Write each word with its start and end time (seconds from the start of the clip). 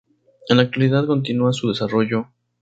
En 0.49 0.57
la 0.57 0.63
actualidad 0.63 1.05
continúa 1.05 1.53
su 1.53 1.69
desarrollo. 1.69 2.25